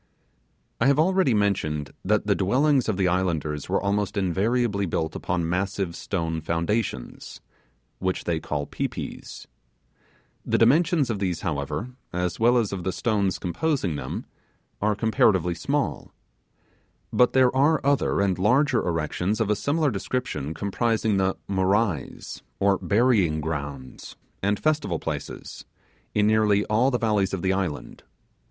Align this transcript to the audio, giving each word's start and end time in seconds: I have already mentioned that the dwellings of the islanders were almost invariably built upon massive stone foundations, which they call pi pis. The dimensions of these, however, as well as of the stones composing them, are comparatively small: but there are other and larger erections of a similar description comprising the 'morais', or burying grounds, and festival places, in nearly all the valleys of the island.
I 0.79 0.87
have 0.87 0.97
already 0.97 1.35
mentioned 1.35 1.91
that 2.03 2.25
the 2.25 2.33
dwellings 2.33 2.89
of 2.89 2.97
the 2.97 3.07
islanders 3.07 3.69
were 3.69 3.79
almost 3.79 4.17
invariably 4.17 4.87
built 4.87 5.15
upon 5.15 5.47
massive 5.47 5.95
stone 5.95 6.41
foundations, 6.41 7.39
which 7.99 8.23
they 8.23 8.39
call 8.39 8.65
pi 8.65 8.87
pis. 8.87 9.45
The 10.43 10.57
dimensions 10.57 11.11
of 11.11 11.19
these, 11.19 11.41
however, 11.41 11.91
as 12.11 12.39
well 12.39 12.57
as 12.57 12.73
of 12.73 12.83
the 12.83 12.91
stones 12.91 13.37
composing 13.37 13.95
them, 13.95 14.25
are 14.81 14.95
comparatively 14.95 15.53
small: 15.53 16.11
but 17.13 17.33
there 17.33 17.55
are 17.55 17.79
other 17.85 18.21
and 18.21 18.39
larger 18.39 18.79
erections 18.79 19.39
of 19.39 19.51
a 19.51 19.55
similar 19.55 19.91
description 19.91 20.55
comprising 20.55 21.17
the 21.17 21.35
'morais', 21.47 22.41
or 22.59 22.79
burying 22.79 23.39
grounds, 23.39 24.15
and 24.41 24.59
festival 24.59 24.97
places, 24.97 25.63
in 26.15 26.25
nearly 26.25 26.65
all 26.65 26.89
the 26.89 26.97
valleys 26.97 27.35
of 27.35 27.43
the 27.43 27.53
island. 27.53 28.01